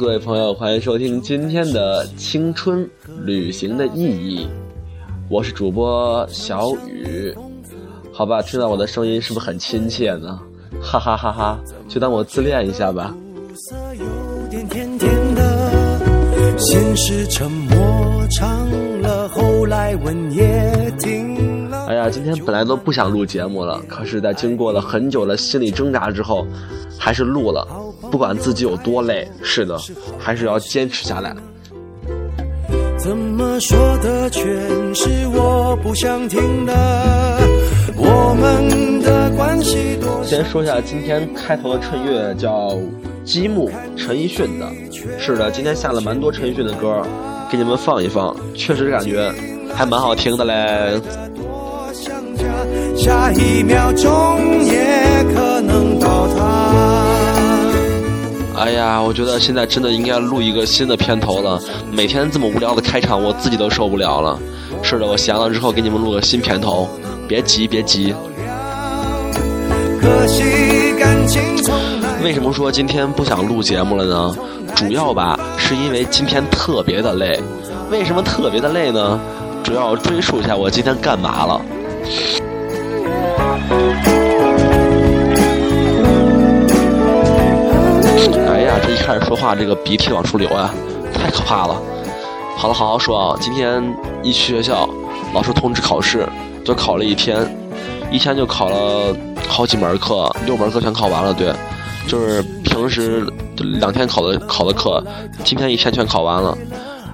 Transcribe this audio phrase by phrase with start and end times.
[0.00, 2.88] 各位朋友，欢迎收听今天的青春
[3.22, 4.48] 旅行的意义。
[5.28, 7.36] 我是主播小雨，
[8.10, 10.40] 好吧，听到我的声音是不是很亲切呢？
[10.80, 13.14] 哈哈哈哈，就当我自恋一下吧。
[21.86, 26.46] 哎呀，今天本来都不想录节目了，可是，在经过了很久的心理挣扎之后，
[26.98, 27.68] 还是录了。
[28.10, 29.78] 不管自己有多累，是的，
[30.18, 31.34] 还是要坚持下来。
[32.98, 34.44] 怎么说的全
[34.94, 36.72] 是我不想听的，
[37.96, 40.22] 我们的关系多。
[40.22, 42.50] 先说一下今天开头的衬乐，叫
[43.24, 44.68] 《积木》，陈奕迅的。
[45.18, 47.02] 是的，今天下了蛮多陈奕迅的歌，
[47.50, 49.32] 给你们放一放，确实感觉
[49.74, 51.00] 还蛮好听的嘞。
[52.94, 57.09] 下一秒钟也可能倒塌。
[58.56, 61.60] 哎呀，我觉得现在真的应该录一个新的片头了。
[61.90, 64.38] 每天这么无聊的开场，我自己都受不了了。
[64.82, 66.88] 是的，我闲了之后给你们录个新片头，
[67.26, 68.14] 别急，别急。
[72.22, 74.36] 为什么说今天不想录节目了呢？
[74.74, 77.40] 主要吧，是因为今天特别的累。
[77.90, 79.18] 为什么特别的累呢？
[79.64, 81.60] 主要追溯一下我今天干嘛了。
[88.20, 90.74] 哎呀，这一开始说话，这个鼻涕往出流啊，
[91.14, 91.80] 太可怕了。
[92.54, 93.38] 好了，好好说啊。
[93.40, 93.82] 今天
[94.22, 94.86] 一去学校，
[95.32, 96.28] 老师通知考试，
[96.62, 97.46] 就考了一天，
[98.10, 99.16] 一天就考了
[99.48, 101.32] 好几门课，六门课全考完了。
[101.32, 101.50] 对，
[102.06, 105.02] 就是平时两天考的考的课，
[105.42, 106.56] 今天一天全考完了。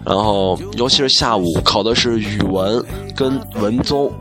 [0.05, 4.13] 然后，尤其是下午考的是语文跟文综。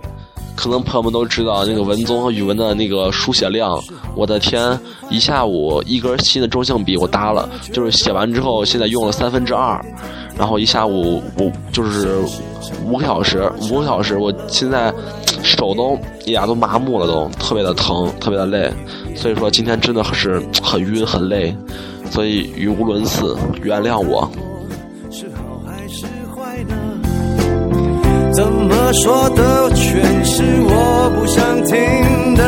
[0.55, 3.79] 可能朋友们都知道，那个文综和语文的那个书写量，
[4.15, 4.79] 我的天，
[5.09, 9.83] 一下午一根新的中性笔我搭了，就是写完之后，现在用了三分之二，
[10.37, 12.17] 然后一下午我就是
[12.85, 14.93] 五个小时，五个小时，我现在
[15.43, 18.71] 手都呀都麻木了，都特别的疼，特别的累，
[19.15, 21.55] 所以说今天真的是很晕很累，
[22.09, 24.29] 所以语无伦次，原谅我。
[28.35, 32.43] 怎么说的全是我不想听的。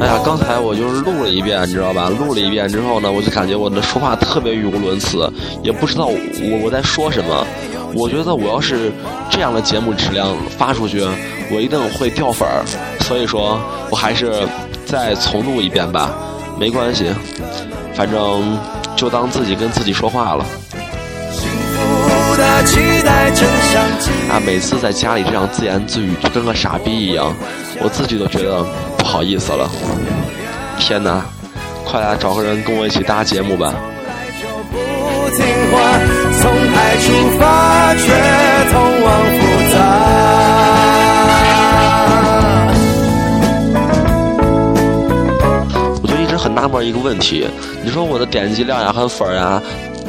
[0.00, 2.08] 哎呀，刚才我就是录了一遍，你知道吧？
[2.08, 5.30] 录了一遍之后呢，我就感觉我的说话特别语无伦次，
[5.62, 7.46] 也不知道我我在说什么。
[7.94, 8.90] 我觉得我要是
[9.28, 11.06] 这样的节目质量发出去，
[11.52, 12.64] 我一定会掉粉儿。
[13.00, 13.60] 所以说
[13.90, 14.32] 我还是
[14.86, 16.14] 再重录一遍吧，
[16.58, 17.12] 没关系，
[17.92, 18.58] 反正
[18.96, 20.46] 就当自己跟自己说话了。
[24.30, 27.34] 啊，每次在家里这样自言自语，就跟个傻逼一样，
[27.80, 28.64] 我自己都觉得
[28.98, 29.70] 不好意思了。
[30.78, 31.24] 天哪，
[31.84, 33.72] 快来找个人跟我一起搭节目吧！
[46.02, 47.46] 我就一直很纳闷一个问题，
[47.84, 49.62] 你说我的点击量呀、和粉儿呀，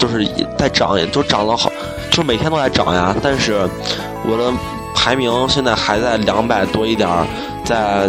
[0.05, 0.23] 就是
[0.55, 1.71] 在涨，都涨了好。
[2.11, 3.67] 就每天都在涨呀，但是
[4.23, 4.53] 我的
[4.95, 7.09] 排名现在还在两百多一点，
[7.65, 8.07] 在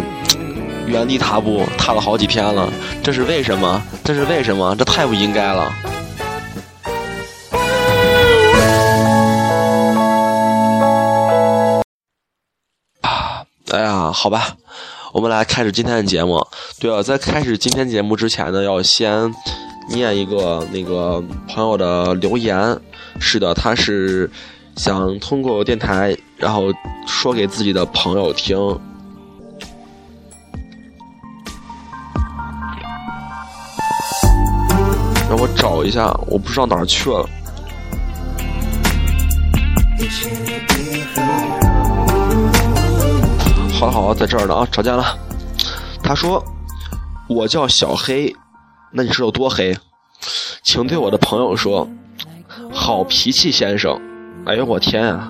[0.85, 2.71] 原地踏步，踏了好几天了。
[3.03, 3.81] 这是为什么？
[4.03, 4.75] 这是为什么？
[4.75, 5.73] 这太不应该了。
[13.01, 14.55] 啊，哎呀，好吧，
[15.13, 16.45] 我们来开始今天的节目。
[16.79, 19.33] 对了，在开始今天节目之前呢，要先
[19.87, 22.79] 念一个那个朋友的留言。
[23.19, 24.29] 是的，他是
[24.75, 26.65] 想通过电台，然后
[27.07, 28.57] 说给自己的朋友听。
[35.29, 37.27] 让我找一下，我不知道哪儿去了。
[43.73, 45.17] 好了好了，在这儿呢啊，找见了。
[46.01, 46.43] 他说
[47.27, 48.33] ：“我叫小黑，
[48.97, 49.77] 那你是有多黑？
[50.63, 51.87] 请对我的朋友说。”
[52.71, 53.99] 好脾气先生，
[54.45, 55.29] 哎呦我天啊！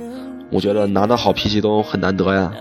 [0.50, 2.52] 我觉得拿到好脾气都很难得呀。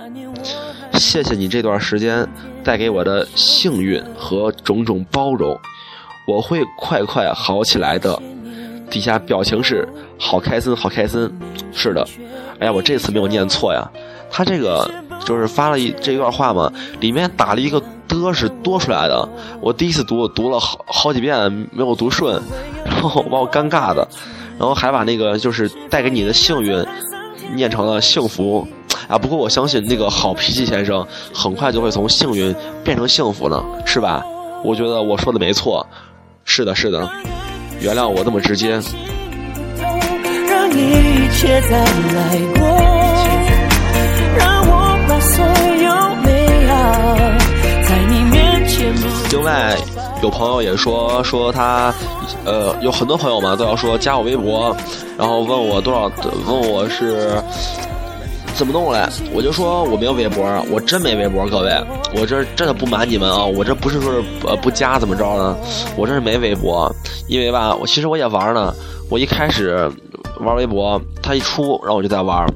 [0.94, 2.26] 谢谢你这段时间
[2.64, 5.58] 带给我的幸运和种种包容，
[6.26, 8.20] 我会快快好起来的。
[8.90, 9.88] 底下表情是
[10.18, 11.30] 好开心，好开心。
[11.72, 12.06] 是的，
[12.58, 13.88] 哎呀，我这次没有念错呀。
[14.30, 14.90] 他这个
[15.24, 19.28] 就是发了一这一段话嘛，里面打了一个的是多出来的。
[19.60, 22.40] 我第一次读读了好好几遍没有读顺，
[22.84, 24.06] 然后把我尴尬的。
[24.58, 26.82] 然后还把那个就是带给你的幸运，
[27.54, 28.66] 念成了幸福，
[29.06, 29.18] 啊！
[29.18, 34.24] 不过我相信那个好脾气先生很快就会从幸运变成幸福呢，是吧？
[34.64, 35.86] 我觉得我说的没错，
[36.46, 37.06] 是的，是的。
[37.80, 38.80] 原谅我那么直接。
[40.48, 42.66] 让一切再来过，
[44.38, 44.85] 让我
[45.20, 47.16] 所有美好
[47.88, 48.94] 在你面前。
[49.30, 49.76] 另外，
[50.22, 51.92] 有朋友也说说他，
[52.44, 54.76] 呃，有很多朋友嘛都要说加我微博，
[55.18, 56.10] 然后问我多少，
[56.46, 57.42] 问我是
[58.54, 61.72] 怎么弄来，我就说我没有微博，我真没微博，各位，
[62.14, 65.56] 我这真的不瞒你们啊，我这不是说是呃不加怎么着呢，
[65.96, 66.90] 我这是没微博，
[67.28, 68.74] 因为吧，我其实我也玩呢，
[69.10, 69.90] 我一开始。
[70.40, 72.46] 玩微博，它一出，然后我就在玩。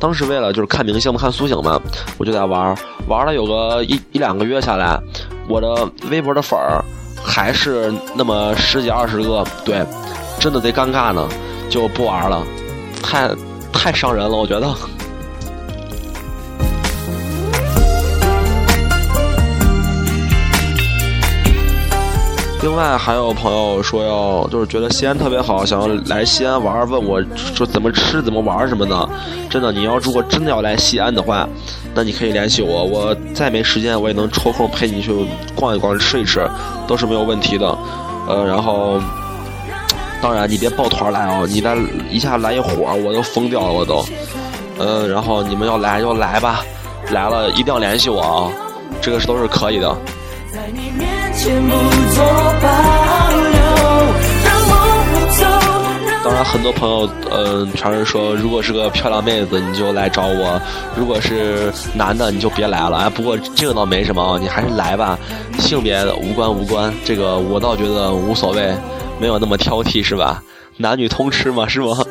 [0.00, 1.80] 当时为了就是看明星嘛，看苏醒嘛，
[2.18, 2.76] 我就在玩。
[3.08, 4.98] 玩了有个一一两个月下来，
[5.48, 6.84] 我的微博的粉儿
[7.22, 9.44] 还是那么十几二十个。
[9.64, 9.84] 对，
[10.38, 11.26] 真的贼尴尬呢，
[11.70, 12.42] 就不玩了，
[13.02, 13.30] 太
[13.72, 14.74] 太伤人了，我觉得。
[22.64, 29.06] 另外还有朋友说要就是觉得西安特别好，想要来西安玩，问我说怎么吃、怎么玩什么的。
[29.50, 31.46] 真的，你要如果真的要来西安的话，
[31.94, 35.12] 那你可以联系我，我再没时间我也能抽空陪你去
[35.54, 36.48] 逛一逛、吃一吃，
[36.86, 37.66] 都是没有问题的。
[38.26, 38.98] 呃，然后
[40.22, 41.76] 当然你别抱团来啊，你再
[42.10, 44.02] 一下来一伙我都疯掉了，我都。
[44.78, 46.64] 嗯，然后你们要来就来吧，
[47.10, 48.50] 来了一定要联系我啊，
[49.02, 49.94] 这个是都是可以的。
[56.24, 60.58] 当然，很多朋友嗯传是说，如果是个漂亮妹子，你就来找我；
[60.96, 62.96] 如果是男的，你就别来了。
[62.96, 65.18] 哎，不过这个倒没什么，你还是来吧，
[65.58, 68.74] 性别无关无关，这个我倒觉得无所谓，
[69.20, 70.42] 没有那么挑剔，是吧？
[70.78, 72.02] 男女通吃嘛，是吗？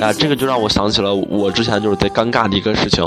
[0.00, 3.04] 啊，这个就让我想起了我之前就是贼尴尬的一个事情。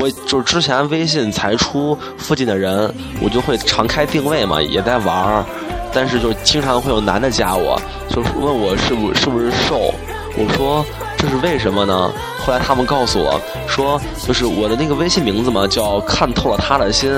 [0.00, 5.44] 我就是之前微信才出附近的人，我就会常开定位嘛，也在玩儿，
[5.92, 9.94] 但是就经常会有男的加我，就是问我是不是不是瘦，
[10.36, 10.84] 我说
[11.16, 12.10] 这是为什么呢？
[12.44, 17.12] 后来他们告诉我说，就是我的那个微信名字嘛，叫看透了他的心，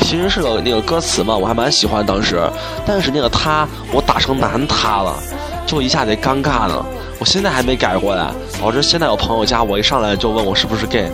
[0.00, 2.40] 其实是个那个歌词嘛，我还蛮喜欢当时，
[2.86, 5.14] 但是那个他我打成男他了，
[5.66, 6.82] 就一下子尴尬呢，
[7.18, 11.10] 我现在还没改过来，导致现在有朋友加我一上来就问我是不是 gay。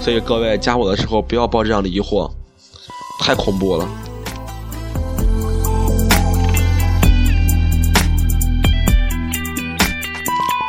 [0.00, 2.30] 所以各位加我的时候不要抱这样的疑惑，
[3.20, 3.88] 太恐怖了。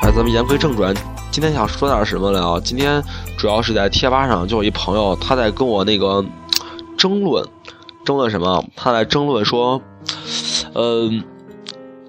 [0.01, 0.91] 哎，咱们言归正传，
[1.29, 2.59] 今天想说点什么了？
[2.61, 3.03] 今天
[3.37, 6.25] 主要是在贴吧上就有一朋友他在跟我那个
[6.97, 7.47] 争论，
[8.03, 8.65] 争论什么？
[8.75, 9.79] 他在争论说，
[10.73, 11.23] 嗯，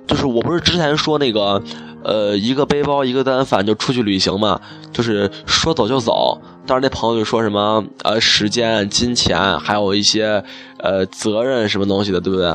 [0.07, 1.63] 就是我不是之前说那个。
[2.05, 4.61] 呃，一个背包，一个单反就出去旅行嘛，
[4.99, 6.37] 就是说走就走。
[6.67, 10.43] 当时那朋友就说什么，呃，时间、金钱，还有一些
[10.79, 12.53] 呃责任什么东西的，对不对？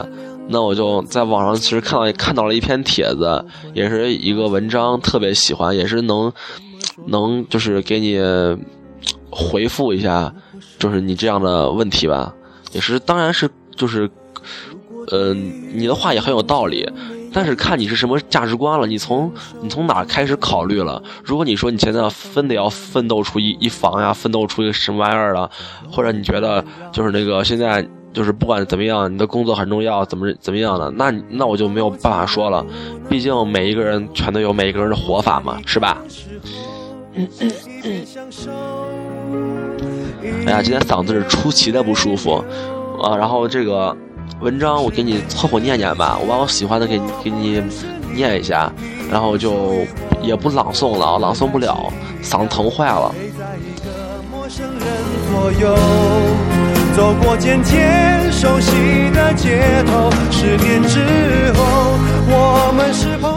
[0.50, 6.34] 那我就在网上其实看到看到了一篇帖子，也是一个文章，特别喜欢，也是能
[7.08, 8.20] 能就是给你
[9.32, 10.34] 回复一下，
[10.78, 12.36] 就是你这样的问题吧。
[12.74, 14.10] 也是，当然是就是，
[15.14, 16.86] 嗯，你的话也很有道理。
[17.34, 21.02] 但是看你是什么价值观了，你从你从哪开始考虑了？
[21.24, 25.50] 如果你说你现在分得要奋斗出一一房呀，奋斗出一个什么玩意儿了，
[25.92, 32.64] 或者你觉得就是那个现在就是不管怎么样，你的工作很重要，怎么怎么样的，那那我就没有办法说了。
[33.10, 35.98] 毕竟每一个人全都有每一个人的活法嘛，是吧？
[40.46, 42.44] 哎呀，今天嗓子是出奇的不舒服
[43.02, 43.98] 啊，然后这个。
[44.40, 47.62] 文章我给你凑合念念吧，我把我喜欢的给你给你
[48.14, 48.72] 念一下，
[49.10, 49.86] 然后就
[50.22, 53.14] 也不朗诵了，朗诵不了，嗓子疼坏了。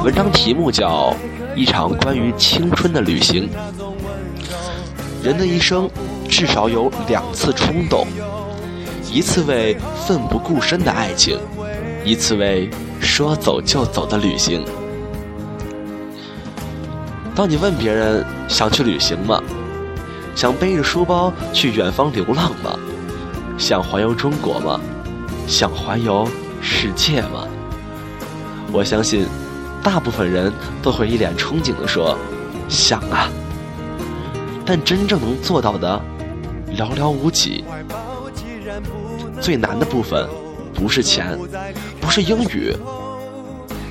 [0.03, 1.15] 文章题目叫
[1.57, 3.49] 《一场关于青春的旅行》。
[5.23, 5.89] 人的一生
[6.29, 8.07] 至少有两次冲动。
[9.17, 9.75] 一次为
[10.07, 11.41] 奋不顾身的爱情，
[12.05, 12.69] 一次为
[13.01, 14.63] 说走就走的旅行。
[17.35, 19.43] 当你问别人想去旅行吗？
[20.35, 22.79] 想背着书包去远方流浪吗？
[23.57, 24.79] 想环游中国吗？
[25.47, 26.29] 想环游
[26.61, 27.49] 世界吗？
[28.71, 29.25] 我相信，
[29.83, 32.19] 大部分人都会一脸憧憬地说
[32.69, 33.31] ：“想啊。”
[34.67, 35.99] 但真正能做到的，
[36.77, 37.65] 寥寥无几。
[39.41, 40.29] 最难的部分，
[40.75, 41.39] 不是钱，
[42.01, 42.75] 不是英语，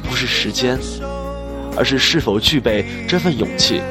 [0.10, 0.78] 不是时间，
[1.78, 3.82] 而是是否具备这份勇气，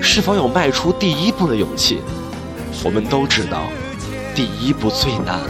[0.00, 2.00] 是否有迈出第一步的勇气。
[2.84, 3.62] 我们都知道，
[4.34, 5.40] 第一步最难。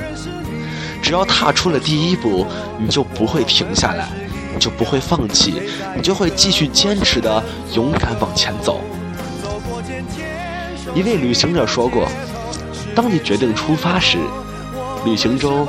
[1.02, 2.46] 只要踏出了第一步，
[2.78, 4.08] 你就不会停下来，
[4.52, 5.62] 你就不会放弃，
[5.96, 7.42] 你就会继续坚持的
[7.74, 8.80] 勇敢往前走。
[10.94, 12.08] 一位旅行者说过
[12.94, 14.18] ：“当你决定出发时，
[15.04, 15.66] 旅行中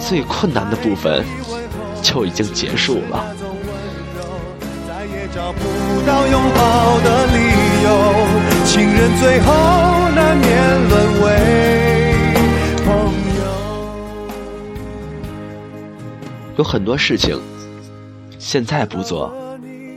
[0.00, 1.24] 最困难的部分
[2.02, 3.34] 就已经结束了。”
[5.34, 5.60] 找不
[6.06, 7.38] 到拥抱的理
[7.84, 7.88] 由，
[8.66, 9.50] 情人最后
[10.14, 11.26] 难免沦为。
[16.58, 17.40] 有很多事情，
[18.38, 19.32] 现在不做，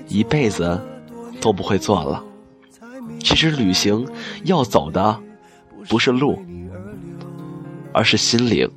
[0.08, 0.80] 一辈子
[1.42, 2.24] 都不会做了。
[3.20, 4.08] 其实旅行
[4.46, 5.20] 要走的
[5.90, 6.42] 不是路，
[7.96, 8.70] 而是心灵。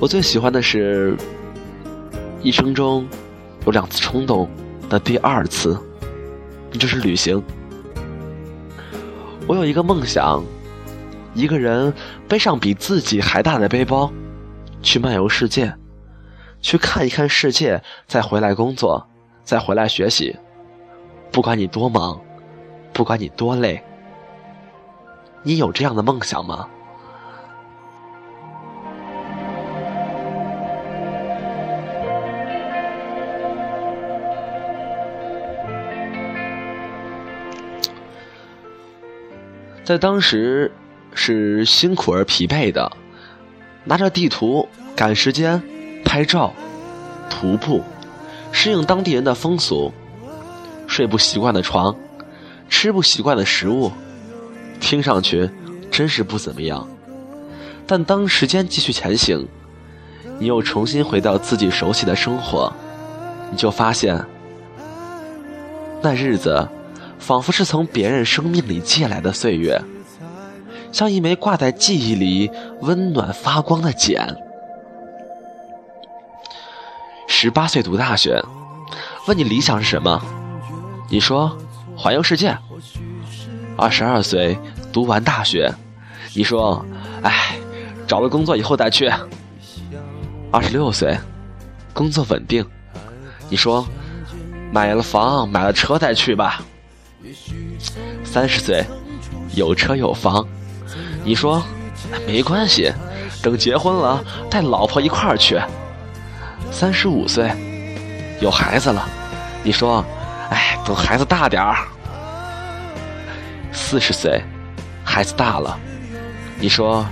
[0.00, 1.14] 我最喜欢的是，
[2.42, 3.06] 一生中
[3.66, 4.48] 有两次冲动
[4.88, 5.78] 的第二次，
[6.72, 7.42] 就是旅行。
[9.46, 10.42] 我有一个梦想，
[11.34, 11.92] 一个人
[12.26, 14.10] 背上比自己还大的背包，
[14.80, 15.74] 去漫游世界，
[16.62, 19.06] 去看一看世界，再回来工作，
[19.44, 20.34] 再回来学习。
[21.30, 22.18] 不管你多忙，
[22.94, 23.82] 不管你多累，
[25.46, 26.66] 你有这样的梦想吗？
[39.84, 40.72] 在当时
[41.12, 42.90] 是辛苦而疲惫的，
[43.84, 45.62] 拿着地图赶时间、
[46.06, 46.54] 拍照、
[47.28, 47.82] 徒步，
[48.50, 49.92] 适应当地人的风俗。
[50.86, 51.94] 睡不习惯的床，
[52.70, 53.92] 吃不习惯的食物，
[54.84, 55.48] 听上去
[55.90, 56.86] 真是不怎么样。
[57.86, 59.48] 但当时间继续前行，
[60.38, 62.70] 你又重新回到自己熟悉的生活，
[63.50, 64.22] 你就发现，
[66.02, 66.68] 那日子
[67.18, 69.80] 仿佛是从别人生命里借来的岁月，
[70.92, 72.50] 像一枚挂在记忆里
[72.82, 74.36] 温暖发光的茧。
[77.26, 78.42] 十八岁读大学，
[79.26, 80.22] 问你理想是什么？
[81.08, 81.56] 你说
[81.96, 82.56] 环游世界，
[83.76, 84.56] 二十二岁
[84.94, 85.68] 读完大学，
[86.34, 86.86] 你说，
[87.24, 87.56] 哎，
[88.06, 89.12] 找了工作以后再去。
[90.52, 91.18] 二十六岁，
[91.92, 92.64] 工作稳定，
[93.50, 93.84] 你说，
[94.70, 96.62] 买了房买了车再去吧。
[98.22, 98.84] 三十岁，
[99.56, 100.46] 有车有房，
[101.24, 101.60] 你说，
[102.24, 102.92] 没关系，
[103.42, 105.60] 等结婚了带老婆一块儿去。
[106.70, 107.50] 三十五岁，
[108.40, 109.04] 有孩子了，
[109.64, 110.04] 你说。
[110.50, 111.74] 哎，等孩子大点儿，
[113.72, 114.40] 四十岁，
[115.14, 115.78] 孩子大了，
[116.58, 117.06] 你说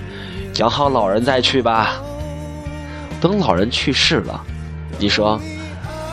[0.56, 2.02] 养好老人再去吧。
[3.21, 4.44] 等老人去世了，
[4.99, 5.40] 你说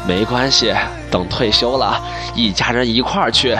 [0.08, 0.72] 没关系，
[1.10, 2.00] 等退休了，
[2.36, 3.58] 一家人一块儿去。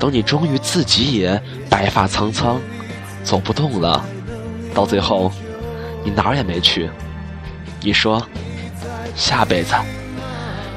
[0.00, 2.60] 等你终于自己也白发苍苍，
[3.22, 4.04] 走不动了，
[4.74, 5.30] 到最后
[6.02, 6.90] 你哪儿也没去，
[7.82, 8.20] 你说
[9.14, 9.76] 下辈子。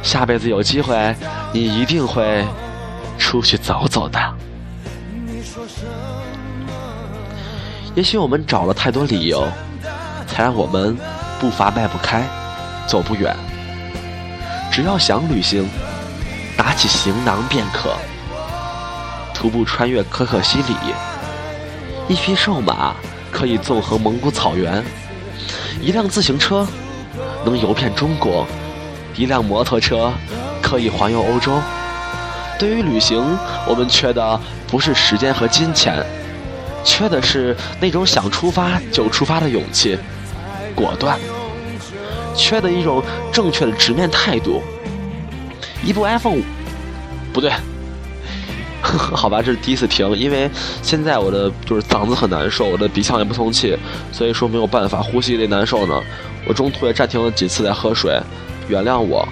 [0.03, 1.15] 下辈子有机会，
[1.51, 2.45] 你一定会
[3.17, 4.19] 出去走走的。
[7.95, 9.47] 也许我们找了太多理由，
[10.25, 10.97] 才让我们
[11.39, 12.23] 步伐迈不开，
[12.87, 13.35] 走不远。
[14.71, 15.69] 只要想旅行，
[16.57, 17.95] 拿起行囊便可。
[19.31, 20.75] 徒步穿越可可西里，
[22.07, 22.95] 一匹瘦马
[23.31, 24.83] 可以纵横蒙古草原，
[25.79, 26.65] 一辆自行车
[27.45, 28.47] 能游遍中国。
[29.15, 30.11] 一辆摩托车
[30.63, 31.51] 可以环游欧洲。
[32.57, 36.03] 对于旅行，我们缺的不是时间和金钱，
[36.83, 39.97] 缺的是那种想出发就出发的勇气、
[40.75, 41.17] 果断，
[42.35, 44.61] 缺的一种正确的直面态度。
[45.83, 46.41] 一部 iPhone，
[47.33, 47.51] 不对，
[48.81, 50.49] 好吧，这是第一次停，因为
[50.81, 53.77] 现在我的就是嗓子很难受，我的鼻腔也不通气，
[54.11, 56.01] 所以说没有办法呼吸，得难受呢。
[56.47, 58.19] 我中途也暂停了几次在喝水。
[58.69, 59.27] 原谅我，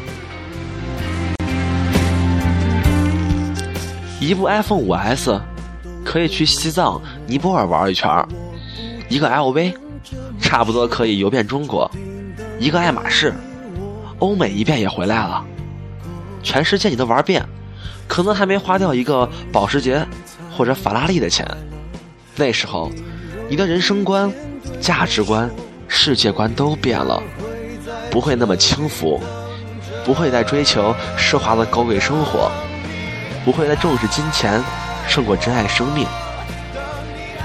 [4.19, 5.39] 一部 iPhone 五 S
[6.03, 8.09] 可以去西藏、尼泊尔玩一圈
[9.09, 9.73] 一个 LV
[10.39, 11.89] 差不多可以游遍中国，
[12.59, 13.33] 一个爱马仕，
[14.19, 15.43] 欧美一遍也回来了，
[16.41, 17.45] 全世界你都玩遍，
[18.07, 20.05] 可能还没花掉一个保时捷
[20.55, 21.45] 或者法拉利的钱。
[22.35, 22.91] 那时候，
[23.49, 24.31] 你的人生观、
[24.79, 25.49] 价值观、
[25.87, 27.21] 世界观都变了。
[28.09, 29.21] 不会那么轻浮，
[30.03, 32.51] 不会再追求奢华的高贵生活，
[33.45, 34.61] 不会再重视金钱
[35.07, 36.05] 胜过珍爱生命。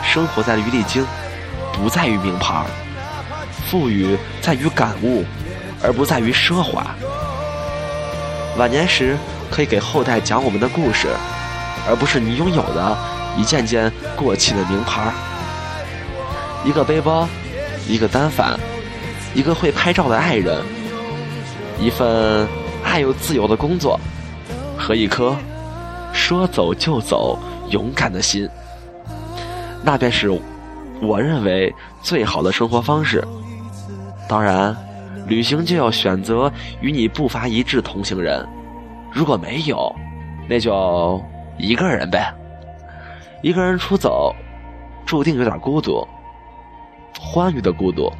[0.02, 1.04] 生活在于历经，
[1.72, 2.64] 不在于名牌
[3.68, 5.24] 富裕在于感悟，
[5.82, 6.86] 而不在于奢华。
[8.56, 9.16] 晚年时
[9.50, 11.08] 可以给后代讲我们的故事，
[11.86, 12.96] 而不是你拥有的
[13.36, 15.12] 一件件过气的名牌
[16.64, 17.28] 一个背包，
[17.86, 18.58] 一个单反，
[19.34, 20.62] 一个会拍照的爱人，
[21.78, 22.48] 一份
[22.82, 24.00] 爱又自由的工作，
[24.78, 25.36] 和一颗
[26.26, 27.38] 说走就走、
[27.70, 28.48] 勇敢的心，
[29.84, 30.28] 那便是
[31.00, 33.24] 我认为最好的生活方式。
[34.28, 34.76] 当然，
[35.28, 38.44] 旅行就要选择与你步伐一致同行人，
[39.12, 39.94] 如果没有，
[40.48, 41.22] 那就
[41.58, 42.34] 一个人呗。
[43.40, 44.34] 一个人出走，
[45.06, 46.04] 注定有点孤独，
[47.20, 48.12] 欢愉的孤独。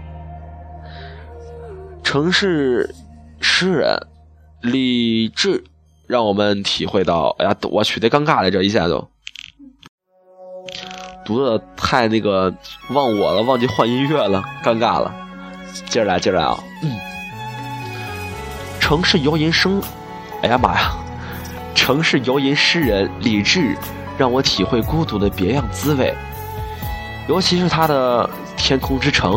[2.05, 2.89] 城市
[3.41, 3.99] 诗人
[4.61, 5.65] 李志，
[6.07, 9.09] 让我们体会到，哎呀，我去，得尴尬了，这一下都
[11.25, 12.55] 读的太那个
[12.91, 15.15] 忘我了，忘记换音乐了，尴尬了。
[15.87, 16.59] 接着来，接着来啊！
[16.83, 16.99] 嗯，
[18.81, 19.83] 城市游吟声，
[20.43, 20.93] 哎呀妈呀！
[21.75, 23.77] 城市游吟诗人李志。
[24.19, 26.15] 让我体会孤独的别样滋味，
[27.29, 29.33] 尤其是他的《天空之城》。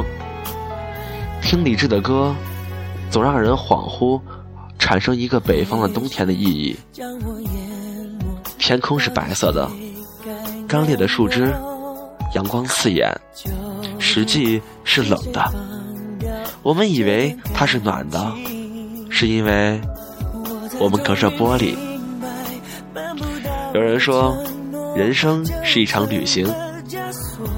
[1.42, 2.34] 听李志的歌，
[3.12, 4.22] 总让人恍惚，
[4.89, 6.75] 产生一个北方的冬天的意义。
[8.58, 9.69] 天空是白色的，
[10.67, 11.53] 干裂的树枝，
[12.34, 13.08] 阳光刺眼，
[14.00, 15.53] 实际是冷的。
[16.63, 18.34] 我们以为它是暖的，
[19.12, 19.79] 是因为
[20.79, 21.75] 我们隔着玻璃。
[23.75, 24.36] 有人说。
[24.96, 26.51] 人生是一场旅行，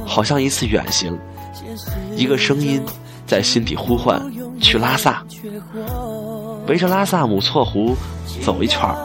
[0.06, 1.18] 好像一次远行。
[2.18, 2.84] 一个声音
[3.26, 4.22] 在心底呼唤：
[4.60, 5.26] 去拉萨，
[6.68, 7.96] 围着拉萨姆措湖
[8.44, 8.96] 走一圈儿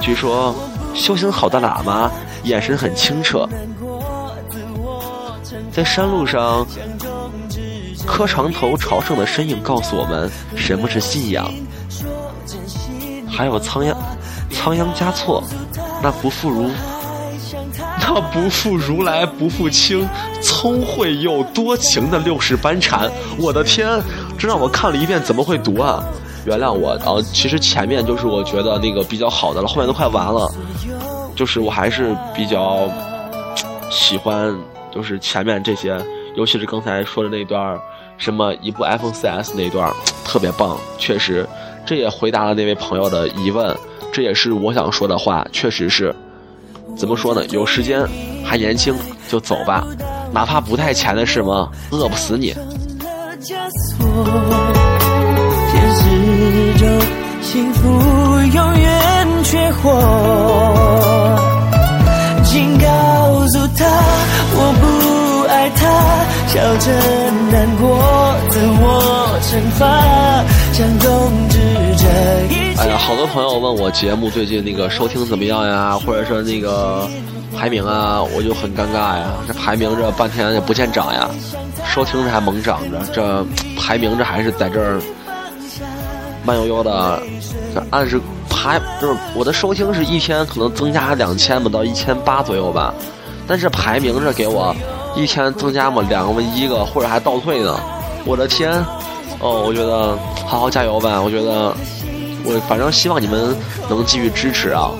[0.00, 0.54] 据说
[0.94, 2.10] 修行好的喇嘛
[2.44, 3.48] 眼神很清澈，
[5.72, 6.66] 在山路上
[8.06, 11.50] 磕长头朝圣的身影告诉我们什么是信仰。
[13.26, 13.96] 还有仓央
[14.50, 15.42] 仓央嘉措，
[16.02, 16.70] 那不负如。
[17.98, 20.06] 那不负如来不负卿，
[20.42, 24.00] 聪慧又多情的六世班禅，我的天，
[24.38, 26.04] 这让我看了一遍，怎么会读啊？
[26.44, 30.50] 原谅我然后，其实前面就是我觉得那个比较好的了，后面都快完了，
[31.34, 32.88] 就是我还是比较
[33.90, 34.54] 喜欢，
[34.92, 35.98] 就是前面这些，
[36.36, 37.78] 尤其是刚才说的那段
[38.18, 39.92] 什么一部 iPhone 4S 那段
[40.24, 41.46] 特别棒，确实，
[41.86, 43.74] 这也回答了那位朋友的疑问，
[44.12, 46.14] 这也是我想说的话，确实是。
[46.96, 47.44] 怎么说呢？
[47.46, 48.06] 有时间
[48.44, 48.94] 还年轻，
[49.28, 49.84] 就走吧，
[50.32, 51.68] 哪怕不带钱的是吗？
[51.90, 52.54] 饿不死你。
[57.40, 57.80] 幸福
[58.52, 61.38] 永远缺货，
[62.44, 62.86] 请告
[63.46, 63.84] 诉他
[64.56, 64.84] 我不
[65.48, 65.82] 爱他，
[66.48, 66.90] 笑着
[67.52, 67.86] 难过，
[68.50, 68.84] 自我
[69.42, 69.82] 惩罚，
[70.72, 71.08] 想控
[71.48, 71.58] 制
[71.96, 72.04] 这
[72.52, 72.74] 一。
[72.76, 77.08] 哎呀，好多朋友问我节目最近那个收听怎么样呀，或者说那个
[77.56, 79.26] 排名啊，我就很尴尬呀。
[79.46, 81.30] 这排名这半天也不见涨呀，
[81.86, 83.46] 收听着还猛涨着，这
[83.78, 85.00] 排名这还是在这儿
[86.44, 87.20] 慢悠悠的。
[87.90, 92.94] 按是排，就是我的收听是一天可能增加两千吧，到一千八左右吧。
[93.46, 94.74] 但是排名是给我
[95.16, 97.78] 一天增加嘛两个一个，或者还倒退呢。
[98.24, 98.72] 我的天，
[99.40, 101.74] 哦，我觉得好好加油吧，我觉得。
[102.46, 103.56] 我反正希望你们
[103.88, 104.90] 能继续支持啊，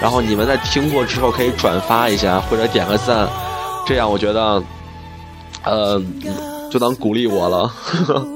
[0.00, 3.28] 然后你们在听过之后可以转发一下或者点个赞，
[3.86, 4.60] 这样我觉得，
[5.62, 6.02] 呃，
[6.72, 7.68] 就当鼓励我了。
[7.68, 8.26] 呵 呵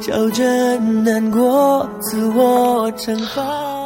[0.00, 2.90] 笑着难过，自我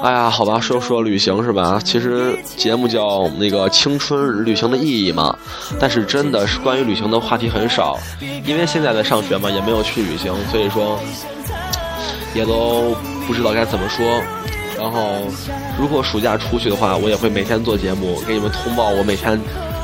[0.03, 1.81] 哎呀，好吧，说说旅行是吧？
[1.85, 5.37] 其实节目叫那个青春旅行的意义嘛，
[5.79, 7.99] 但是真的是关于旅行的话题很少，
[8.47, 10.99] 因为现在在上学嘛，也没有去旅行，所以说。
[12.35, 12.97] 也都
[13.29, 14.05] 不知道该怎么说，
[14.77, 15.01] 然后
[15.79, 19.41] 如果暑假出去的话，我也会每天做节目，给你们通报我每天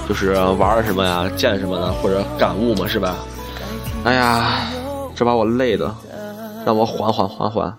[0.08, 3.14] 就是玩什么呀、见什么的或者感悟嘛，是吧？
[4.02, 4.62] 哎呀，
[5.14, 5.94] 这把我累的，
[6.64, 7.76] 让我缓缓缓缓。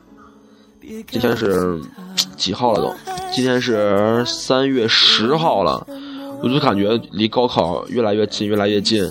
[0.81, 1.79] 今天是
[2.35, 2.95] 几号了都？
[3.31, 5.85] 今天是三月十号了，
[6.41, 9.09] 我就感觉离高考越来越近，越来越近，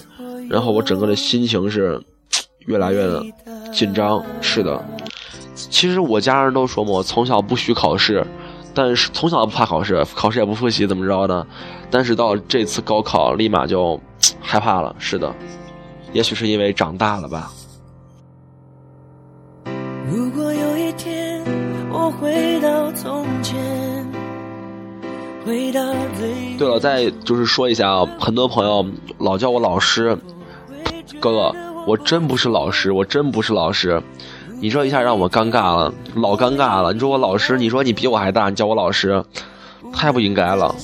[0.48, 2.02] 然后我整个的心情是
[2.66, 3.09] 越来越
[3.72, 4.22] 紧张。
[4.40, 4.83] 是的。
[5.54, 8.26] 其实我家人都说嘛，我从小不许考试，
[8.74, 11.46] 但是从小不怕考试，考试也不复习，怎么着的？
[11.90, 13.98] 但是到这次高考，立马就
[14.40, 14.94] 害怕了。
[14.98, 15.33] 是的，
[16.12, 17.52] 也许是因为长大了吧。
[22.12, 23.56] 回到从前，
[25.46, 25.80] 回到
[26.58, 28.84] 对了，再就是说一下啊，很多朋友
[29.18, 30.16] 老叫我老师，
[31.20, 31.54] 哥哥，
[31.86, 34.02] 我真不是老师，我真不是老师。
[34.60, 36.92] 你这一下让我尴尬了，老尴尬了。
[36.92, 39.24] 你说我老师，你说你比我还大，你叫我老师，
[39.92, 40.74] 太不应该了。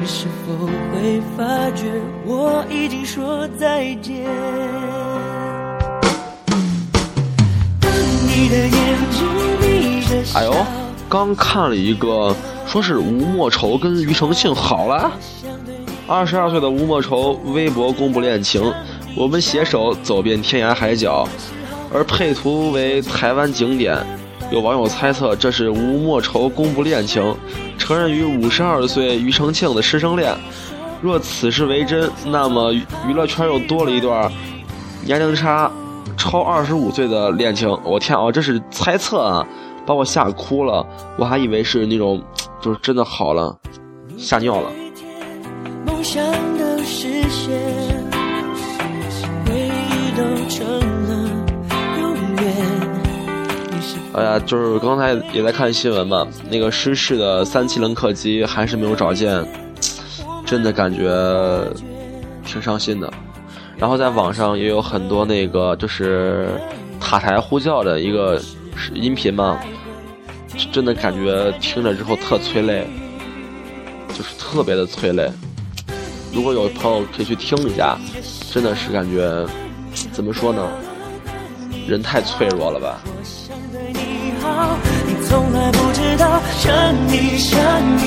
[0.00, 1.86] 你是否会发觉
[2.26, 4.24] 我已经说再见？
[10.34, 10.52] 哎呦，
[11.08, 12.34] 刚看了一个，
[12.66, 15.12] 说是吴莫愁跟庾澄庆好了。
[16.08, 18.60] 二十二岁的吴莫愁微博公布恋情，
[19.16, 21.28] 我们携手走遍天涯海角，
[21.92, 23.96] 而配图为台湾景点。
[24.50, 27.34] 有网友猜测这是吴莫愁公布恋情，
[27.78, 30.36] 承认与五十二岁庾澄庆的师生恋。
[31.00, 34.30] 若此事为真，那么娱乐圈又多了一段
[35.04, 35.70] 年龄差
[36.16, 37.68] 超二十五岁的恋情。
[37.84, 39.46] 我天啊，这是猜测啊，
[39.86, 40.86] 把我吓哭了。
[41.16, 42.22] 我还以为是那种，
[42.60, 43.56] 就是真的好了，
[44.16, 44.70] 吓尿了。
[45.86, 46.24] 梦想
[46.58, 47.52] 的实现，
[49.44, 50.66] 回忆都成
[51.08, 51.30] 了
[52.00, 52.54] 永远。
[54.14, 59.46] 哎呀，就是刚才也在看新闻嘛，那个失事的三七零客机还是没有找见，
[60.46, 61.10] 真的感觉
[62.44, 63.12] 挺伤心的。
[63.84, 66.48] 然后在网上也有很多那个就是
[66.98, 68.40] 塔台呼叫的一个
[68.94, 69.58] 音频嘛，
[70.72, 72.86] 真的感觉听了之后特催泪，
[74.08, 75.30] 就是特别的催泪。
[76.32, 77.98] 如果有朋友可以去听一下，
[78.50, 79.46] 真的是感觉
[80.12, 80.66] 怎么说呢，
[81.86, 82.98] 人太脆弱了吧。
[85.28, 86.72] 从来不知道，想
[87.06, 87.60] 你想
[87.98, 88.02] 你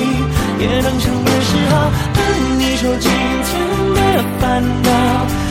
[0.58, 1.88] 也能成为嗜好。
[2.14, 3.08] 跟你说今
[3.44, 5.47] 天的烦恼，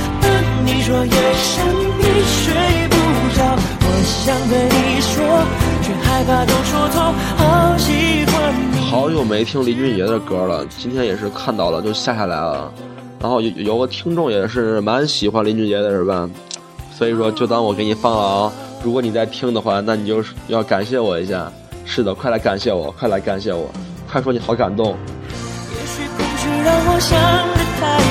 [0.65, 1.65] 你说夜深
[1.97, 2.95] 你睡不
[3.36, 3.58] 着。
[3.82, 5.15] 我想对你说，
[5.82, 8.78] 却害怕都说错，好喜欢你。
[8.89, 12.71] 好久没听林俊杰的歌了，今天也是看到了，就下下来了。
[13.19, 16.30] 然后有有个听众也是蛮喜欢林俊杰的，是吧？
[16.95, 18.52] 所以说就当我给你放了啊。
[18.84, 21.52] 如果你在听的话，那你就是要感谢我一下。
[21.84, 23.69] 是的，快来感谢我，快来感谢我，
[24.12, 24.95] 快说你好感动。
[25.71, 26.04] 也许
[26.63, 28.07] 让我想的太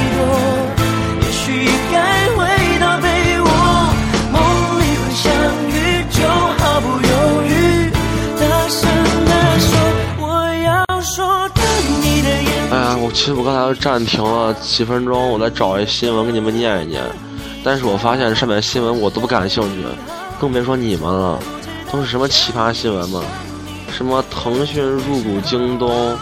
[13.26, 17.02] 哎呀，我其实我刚才暂停了几分钟，我再找一新闻给你们念一念。
[17.64, 19.84] 但是我发现上面新闻我都不感兴趣，
[20.38, 21.36] 更别说你们了，
[21.90, 23.20] 都是什么奇葩新闻嘛？
[23.90, 26.16] 什么腾讯入股京东，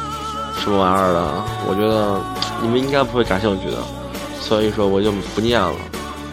[0.59, 1.45] 什么玩意儿的？
[1.69, 2.19] 我觉得
[2.63, 3.77] 你们应该不会感兴趣的，
[4.41, 5.75] 所以说我就不念了。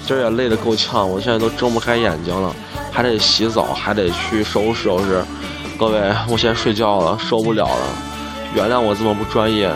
[0.06, 2.56] 今儿也累得够呛，我现在都睁不开眼睛了，
[2.92, 5.22] 还得洗澡，还得去收拾收拾。
[5.78, 7.86] 各位，我先睡觉了，受不了了，
[8.56, 9.70] 原谅我这么不专业，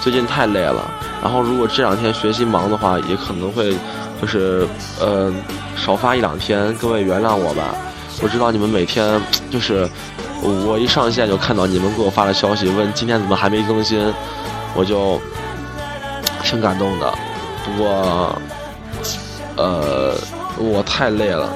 [0.00, 0.90] 最近太累了。
[1.22, 3.74] 然后如果这两天学习忙的话，也可能会
[4.20, 4.66] 就是
[5.00, 5.32] 呃
[5.76, 7.74] 少发一两天，各位原谅我吧。
[8.22, 9.88] 我知道你们每天 就是
[10.42, 14.12] 我一上线就看到你们给我发的消息，问今天怎么还没更新，
[14.74, 15.20] 我就
[16.42, 17.12] 挺感动的。
[17.64, 18.36] 不过
[19.56, 20.14] 呃
[20.56, 21.48] 我太累了，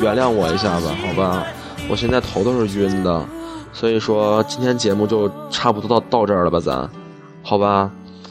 [0.00, 1.44] 原谅我一下吧，好吧？
[1.88, 3.24] 我现在头都是晕的，
[3.72, 6.88] 所以说今天节目就差不多到到这儿了吧，咱
[7.42, 7.90] 好吧？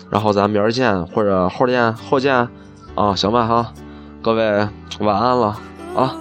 [0.09, 2.47] 然后咱明儿见，或者后见后见，
[2.95, 3.73] 啊，行吧哈，
[4.21, 4.67] 各位
[4.99, 5.55] 晚安了
[5.95, 6.15] 啊。